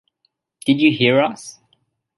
[0.65, 1.59] Did you hear us?